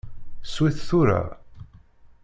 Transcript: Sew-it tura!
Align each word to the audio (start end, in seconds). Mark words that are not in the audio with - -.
Sew-it 0.51 0.77
tura! 0.87 1.21